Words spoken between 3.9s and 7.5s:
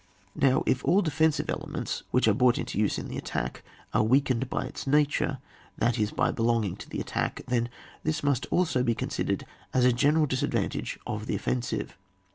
are weakened by its nature, that is by belonging to the attack,